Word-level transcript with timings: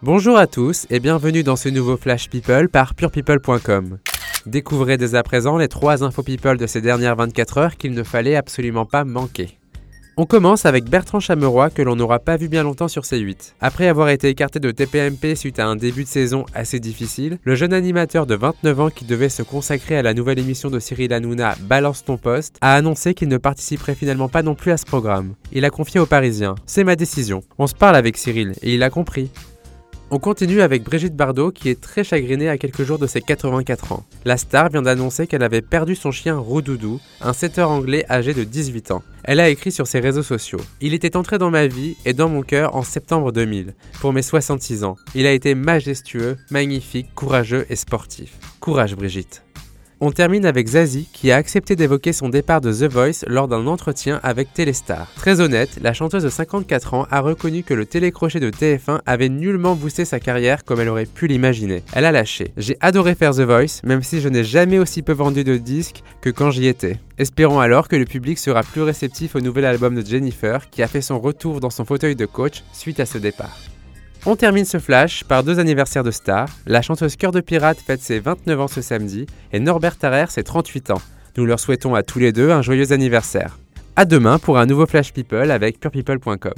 Bonjour 0.00 0.38
à 0.38 0.46
tous 0.46 0.86
et 0.90 1.00
bienvenue 1.00 1.42
dans 1.42 1.56
ce 1.56 1.68
nouveau 1.68 1.96
Flash 1.96 2.30
People 2.30 2.68
par 2.68 2.94
purepeople.com. 2.94 3.98
Découvrez 4.46 4.96
dès 4.96 5.16
à 5.16 5.24
présent 5.24 5.58
les 5.58 5.66
trois 5.66 6.04
infos 6.04 6.22
people 6.22 6.56
de 6.56 6.68
ces 6.68 6.80
dernières 6.80 7.16
24 7.16 7.58
heures 7.58 7.76
qu'il 7.76 7.94
ne 7.94 8.04
fallait 8.04 8.36
absolument 8.36 8.86
pas 8.86 9.02
manquer. 9.02 9.58
On 10.16 10.24
commence 10.24 10.66
avec 10.66 10.88
Bertrand 10.88 11.18
Chameroy 11.18 11.70
que 11.70 11.82
l'on 11.82 11.96
n'aura 11.96 12.20
pas 12.20 12.36
vu 12.36 12.48
bien 12.48 12.62
longtemps 12.62 12.86
sur 12.86 13.02
C8. 13.02 13.54
Après 13.60 13.88
avoir 13.88 14.08
été 14.10 14.28
écarté 14.28 14.60
de 14.60 14.70
TPMP 14.70 15.34
suite 15.34 15.58
à 15.58 15.66
un 15.66 15.74
début 15.74 16.04
de 16.04 16.08
saison 16.08 16.46
assez 16.54 16.78
difficile, 16.78 17.38
le 17.42 17.56
jeune 17.56 17.72
animateur 17.72 18.24
de 18.26 18.36
29 18.36 18.80
ans 18.80 18.90
qui 18.90 19.04
devait 19.04 19.28
se 19.28 19.42
consacrer 19.42 19.96
à 19.96 20.02
la 20.02 20.14
nouvelle 20.14 20.38
émission 20.38 20.70
de 20.70 20.78
Cyril 20.78 21.12
Hanouna 21.12 21.56
Balance 21.62 22.04
ton 22.04 22.18
poste 22.18 22.56
a 22.60 22.74
annoncé 22.74 23.14
qu'il 23.14 23.28
ne 23.28 23.36
participerait 23.36 23.96
finalement 23.96 24.28
pas 24.28 24.44
non 24.44 24.54
plus 24.54 24.70
à 24.70 24.76
ce 24.76 24.86
programme. 24.86 25.34
Il 25.50 25.64
a 25.64 25.70
confié 25.70 25.98
aux 25.98 26.06
Parisiens 26.06 26.54
C'est 26.66 26.84
ma 26.84 26.94
décision. 26.94 27.42
On 27.58 27.66
se 27.66 27.74
parle 27.74 27.96
avec 27.96 28.16
Cyril 28.16 28.52
et 28.62 28.74
il 28.74 28.84
a 28.84 28.90
compris. 28.90 29.32
On 30.10 30.18
continue 30.18 30.62
avec 30.62 30.84
Brigitte 30.84 31.14
Bardot 31.14 31.50
qui 31.50 31.68
est 31.68 31.78
très 31.78 32.02
chagrinée 32.02 32.48
à 32.48 32.56
quelques 32.56 32.82
jours 32.82 32.98
de 32.98 33.06
ses 33.06 33.20
84 33.20 33.92
ans. 33.92 34.06
La 34.24 34.38
star 34.38 34.70
vient 34.70 34.80
d'annoncer 34.80 35.26
qu'elle 35.26 35.42
avait 35.42 35.60
perdu 35.60 35.94
son 35.94 36.10
chien 36.12 36.38
Roudoudou, 36.38 36.98
un 37.20 37.34
setter 37.34 37.60
anglais 37.62 38.06
âgé 38.08 38.32
de 38.32 38.42
18 38.42 38.90
ans. 38.92 39.02
Elle 39.22 39.38
a 39.38 39.50
écrit 39.50 39.70
sur 39.70 39.86
ses 39.86 40.00
réseaux 40.00 40.22
sociaux 40.22 40.60
Il 40.80 40.94
était 40.94 41.14
entré 41.14 41.36
dans 41.36 41.50
ma 41.50 41.66
vie 41.66 41.94
et 42.06 42.14
dans 42.14 42.30
mon 42.30 42.40
cœur 42.40 42.74
en 42.74 42.82
septembre 42.82 43.32
2000, 43.32 43.74
pour 44.00 44.14
mes 44.14 44.22
66 44.22 44.84
ans. 44.84 44.96
Il 45.14 45.26
a 45.26 45.32
été 45.32 45.54
majestueux, 45.54 46.38
magnifique, 46.50 47.14
courageux 47.14 47.66
et 47.68 47.76
sportif. 47.76 48.38
Courage 48.60 48.96
Brigitte. 48.96 49.42
On 50.00 50.12
termine 50.12 50.46
avec 50.46 50.68
Zazie 50.68 51.08
qui 51.12 51.32
a 51.32 51.36
accepté 51.36 51.74
d'évoquer 51.74 52.12
son 52.12 52.28
départ 52.28 52.60
de 52.60 52.72
The 52.72 52.92
Voice 52.92 53.24
lors 53.26 53.48
d'un 53.48 53.66
entretien 53.66 54.20
avec 54.22 54.52
Téléstar. 54.52 55.10
Très 55.16 55.40
honnête, 55.40 55.80
la 55.82 55.92
chanteuse 55.92 56.22
de 56.22 56.28
54 56.28 56.94
ans 56.94 57.06
a 57.10 57.20
reconnu 57.20 57.64
que 57.64 57.74
le 57.74 57.84
télécrochet 57.84 58.38
de 58.38 58.50
TF1 58.50 59.00
avait 59.06 59.28
nullement 59.28 59.74
boosté 59.74 60.04
sa 60.04 60.20
carrière 60.20 60.64
comme 60.64 60.80
elle 60.80 60.88
aurait 60.88 61.04
pu 61.04 61.26
l'imaginer. 61.26 61.82
Elle 61.92 62.04
a 62.04 62.12
lâché. 62.12 62.52
J'ai 62.56 62.76
adoré 62.80 63.16
faire 63.16 63.34
The 63.34 63.40
Voice, 63.40 63.80
même 63.82 64.04
si 64.04 64.20
je 64.20 64.28
n'ai 64.28 64.44
jamais 64.44 64.78
aussi 64.78 65.02
peu 65.02 65.12
vendu 65.12 65.42
de 65.42 65.56
disques 65.56 66.04
que 66.20 66.30
quand 66.30 66.52
j'y 66.52 66.68
étais. 66.68 67.00
Espérons 67.18 67.58
alors 67.58 67.88
que 67.88 67.96
le 67.96 68.04
public 68.04 68.38
sera 68.38 68.62
plus 68.62 68.82
réceptif 68.82 69.34
au 69.34 69.40
nouvel 69.40 69.64
album 69.64 69.96
de 69.96 70.06
Jennifer 70.06 70.70
qui 70.70 70.84
a 70.84 70.86
fait 70.86 71.02
son 71.02 71.18
retour 71.18 71.58
dans 71.58 71.70
son 71.70 71.84
fauteuil 71.84 72.14
de 72.14 72.26
coach 72.26 72.62
suite 72.72 73.00
à 73.00 73.06
ce 73.06 73.18
départ. 73.18 73.58
On 74.30 74.36
termine 74.36 74.66
ce 74.66 74.78
flash 74.78 75.24
par 75.24 75.42
deux 75.42 75.58
anniversaires 75.58 76.04
de 76.04 76.10
stars. 76.10 76.50
La 76.66 76.82
chanteuse 76.82 77.16
Cœur 77.16 77.32
de 77.32 77.40
Pirate 77.40 77.78
fête 77.78 78.02
ses 78.02 78.20
29 78.20 78.60
ans 78.60 78.68
ce 78.68 78.82
samedi 78.82 79.24
et 79.54 79.58
Norbert 79.58 79.96
Tarrer 79.96 80.26
ses 80.28 80.42
38 80.42 80.90
ans. 80.90 81.00
Nous 81.38 81.46
leur 81.46 81.58
souhaitons 81.58 81.94
à 81.94 82.02
tous 82.02 82.18
les 82.18 82.30
deux 82.30 82.50
un 82.50 82.60
joyeux 82.60 82.92
anniversaire. 82.92 83.58
A 83.96 84.04
demain 84.04 84.38
pour 84.38 84.58
un 84.58 84.66
nouveau 84.66 84.84
Flash 84.84 85.14
People 85.14 85.50
avec 85.50 85.80
purepeople.com. 85.80 86.52